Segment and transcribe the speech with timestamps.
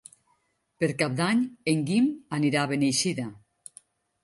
[0.83, 1.43] Per Cap d'Any
[1.75, 2.09] en Guim
[2.41, 3.29] anirà a Beneixida.